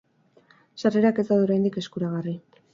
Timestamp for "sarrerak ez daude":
0.83-1.45